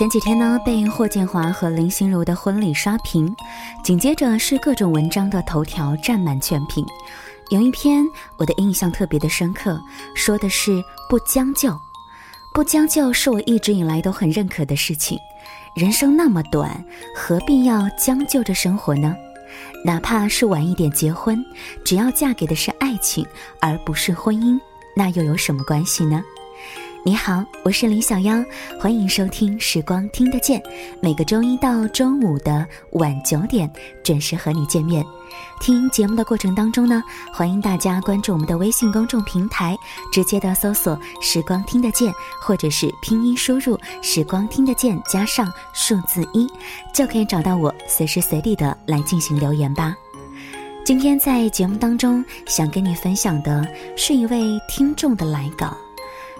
[0.00, 3.36] 前几天呢，被霍建华和林心如的婚礼刷屏，
[3.84, 6.82] 紧接着是各种文章的头条占满全屏。
[7.50, 8.02] 有一篇
[8.38, 9.78] 我的印象特别的深刻，
[10.14, 11.78] 说的是不将就。
[12.54, 15.18] 不将就是我一直以来都很认可的事情。
[15.76, 16.82] 人生那么短，
[17.14, 19.14] 何必要将就着生活呢？
[19.84, 21.44] 哪怕是晚一点结婚，
[21.84, 23.26] 只要嫁给的是爱情，
[23.60, 24.58] 而不是婚姻，
[24.96, 26.22] 那又有什么关系呢？
[27.02, 28.44] 你好，我是李小妖，
[28.78, 30.60] 欢迎收听《时光听得见》，
[31.00, 33.70] 每个周一到周五的晚九点
[34.04, 35.02] 准时和你见面。
[35.62, 39.74] 听节目的过程当中呢，欢迎大家关注我们的微信公众平台，
[40.12, 46.46] 直接的搜索“时光听得见”或者是拼音输入“时光听得见”加上数字一，
[46.92, 49.96] 就可以找到我，随时随地的来进行留言吧。
[50.84, 55.74] 今天在节目当中想跟你分享的是一位听众的来稿。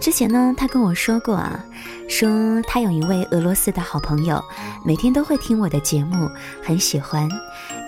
[0.00, 1.64] 之前呢，他跟我说过啊，
[2.08, 4.42] 说他有一位俄罗斯的好朋友，
[4.84, 6.30] 每天都会听我的节目，
[6.62, 7.26] 很喜欢。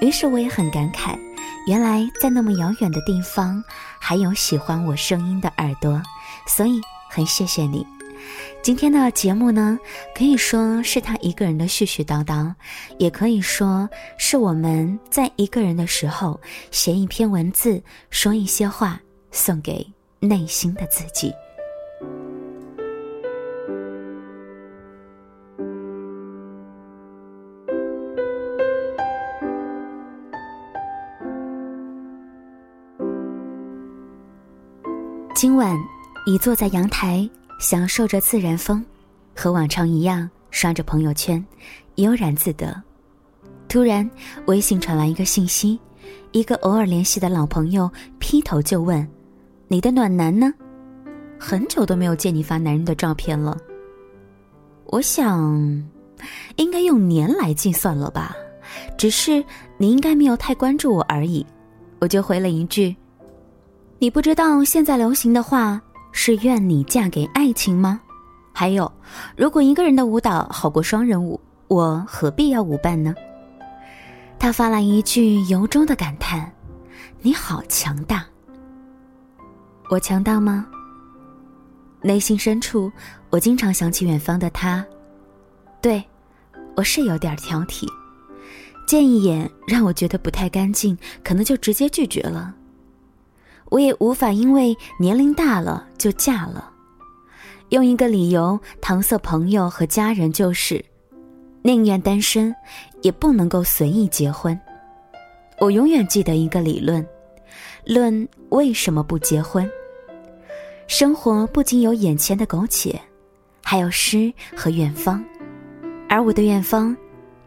[0.01, 1.19] 于是我也很感慨，
[1.67, 3.63] 原来在那么遥远的地方，
[4.01, 6.01] 还有喜欢我声音的耳朵，
[6.47, 7.87] 所以很谢谢你。
[8.63, 9.79] 今天的节目呢，
[10.15, 12.53] 可以说是他一个人的絮絮叨叨，
[12.99, 16.41] 也可以说是我们在一个人的时候
[16.71, 18.99] 写一篇文字，说一些话，
[19.31, 19.87] 送给
[20.19, 21.31] 内心的自己。
[35.37, 35.79] 今晚，
[36.27, 37.29] 你坐在阳台，
[37.61, 38.83] 享受着自然风，
[39.35, 41.45] 和往常一样刷着朋友圈，
[41.97, 42.75] 悠然自得。
[43.69, 44.11] 突然，
[44.47, 45.79] 微信传来一个信息，
[46.33, 49.07] 一个偶尔联系的老朋友劈头就问
[49.69, 50.51] ：“你的暖男呢？
[51.39, 53.59] 很久都没有见你发男人的照片了。”
[54.89, 55.53] 我想，
[56.57, 58.35] 应该用年来计算了吧，
[58.97, 59.45] 只是
[59.77, 61.45] 你应该没有太关注我而已。
[61.99, 62.97] 我就回了一句。
[63.99, 65.81] 你不知道现在流行的话
[66.13, 67.99] 是“愿你嫁给爱情”吗？
[68.53, 68.91] 还有，
[69.37, 73.15] 如果一个人的舞蹈好过双人舞，我何必要舞伴呢？
[74.39, 76.53] 他发来一句由衷的感叹
[77.23, 78.25] ：“你好强大。”
[79.89, 80.67] 我强大吗？
[82.03, 82.93] 内心深处，
[83.31, 84.85] 我经常想起远方的他。
[85.81, 86.05] 对，
[86.77, 87.89] 我是有点挑剔，
[88.87, 92.55] 见一眼让我觉得不太干净，可能就直接拒绝了。
[93.71, 96.71] 我也无法因为年龄大了就嫁了，
[97.71, 100.85] 用一个理由搪塞朋友和家人就是，
[101.63, 102.55] 宁愿单身，
[103.03, 104.59] 也不能够随意结婚。
[105.59, 107.05] 我永远记得一个理论，
[107.85, 109.69] 论为什么不结婚。
[110.87, 113.01] 生活不仅有眼前的苟且，
[113.65, 115.25] 还有诗和远方，
[116.09, 116.97] 而我的远方，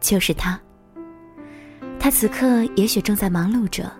[0.00, 0.60] 就是他。
[1.98, 3.90] 他此刻也许正在忙碌着。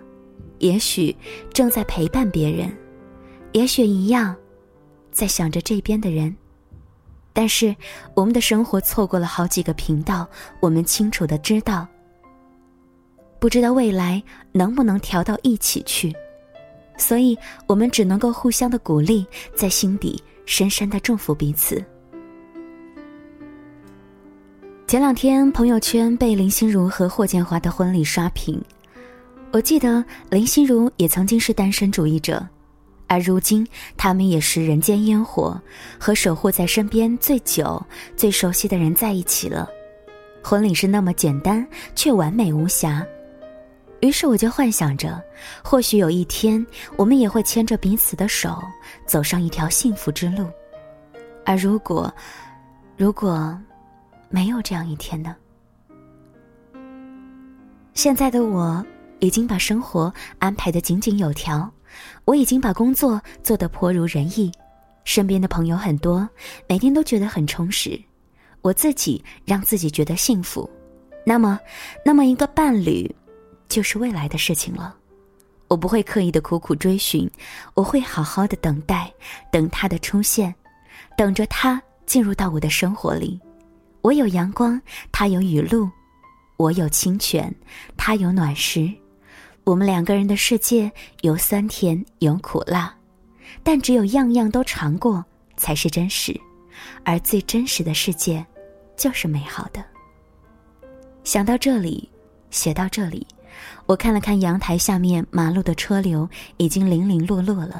[0.61, 1.15] 也许
[1.51, 2.71] 正在陪伴别人，
[3.51, 4.35] 也许一样，
[5.11, 6.33] 在想着这边的人。
[7.33, 7.75] 但是
[8.13, 10.27] 我们的生活错过了好几个频道，
[10.59, 11.87] 我们清楚的知道，
[13.39, 16.13] 不知道未来能不能调到一起去，
[16.95, 17.35] 所以
[17.65, 21.83] 我们只能够互相的鼓励，在心底深深的祝福彼此。
[24.85, 28.61] 前两天朋友圈被林心如和霍建华的婚礼刷屏。
[29.53, 32.47] 我记得林心如也曾经是单身主义者，
[33.07, 33.67] 而如今
[33.97, 35.61] 他们也是人间烟火，
[35.99, 37.85] 和守护在身边最久、
[38.15, 39.69] 最熟悉的人在一起了。
[40.41, 43.05] 婚礼是那么简单，却完美无瑕。
[43.99, 45.21] 于是我就幻想着，
[45.61, 48.57] 或许有一天我们也会牵着彼此的手，
[49.05, 50.47] 走上一条幸福之路。
[51.45, 52.11] 而如果，
[52.95, 53.59] 如果
[54.29, 55.35] 没有这样一天呢？
[57.93, 58.83] 现在的我。
[59.21, 61.71] 已经把生活安排得井井有条，
[62.25, 64.51] 我已经把工作做得颇如人意，
[65.05, 66.27] 身边的朋友很多，
[66.67, 68.01] 每天都觉得很充实，
[68.61, 70.67] 我自己让自己觉得幸福。
[71.23, 71.59] 那么，
[72.03, 73.09] 那么一个伴侣，
[73.69, 74.95] 就是未来的事情了。
[75.67, 77.29] 我不会刻意的苦苦追寻，
[77.75, 79.13] 我会好好的等待，
[79.51, 80.53] 等他的出现，
[81.15, 83.39] 等着他进入到我的生活里。
[84.01, 84.81] 我有阳光，
[85.11, 85.87] 他有雨露；
[86.57, 87.53] 我有清泉，
[87.95, 88.91] 他有暖石。
[89.63, 90.91] 我们两个人的世界
[91.21, 92.93] 有酸甜有苦辣，
[93.63, 95.23] 但只有样样都尝过
[95.55, 96.39] 才是真实，
[97.03, 98.45] 而最真实的世界
[98.97, 99.83] 就是美好的。
[101.23, 102.09] 想到这里，
[102.49, 103.25] 写到这里，
[103.85, 106.27] 我看了看阳台下面马路的车流，
[106.57, 107.79] 已经零零落落了。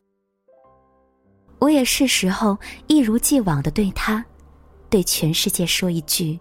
[1.58, 2.58] 我也是时候
[2.88, 4.24] 一如既往的对他
[4.90, 6.40] 对全世界说一句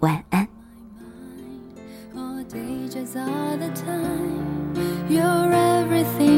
[0.00, 0.48] 晚安。
[2.96, 4.72] all the time.
[5.10, 6.33] You're everything.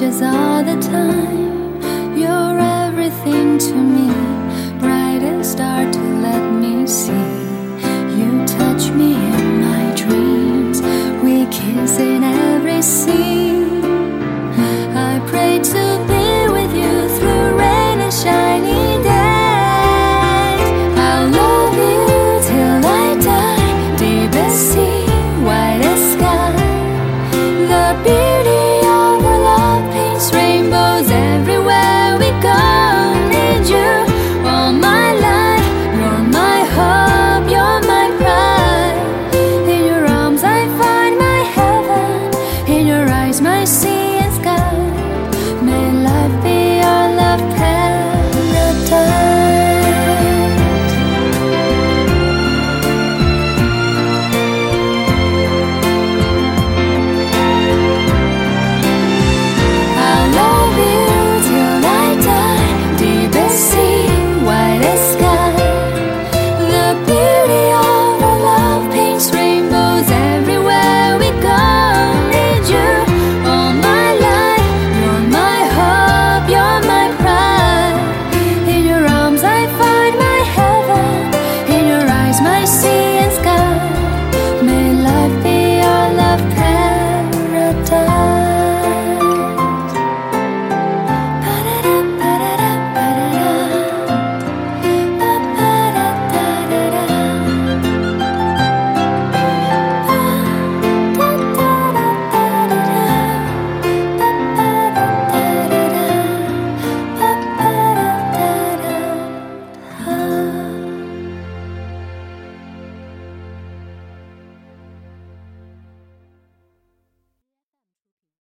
[0.00, 2.16] changes all the time.
[2.16, 4.08] You're everything to me,
[4.78, 5.90] brightest star